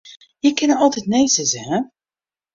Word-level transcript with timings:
Je 0.43 0.49
kinne 0.59 0.75
altyd 0.83 1.05
nee 1.11 1.31
sizze, 1.35 1.61
hin. 1.69 1.85